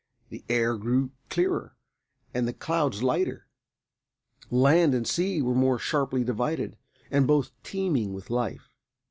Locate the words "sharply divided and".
5.77-7.27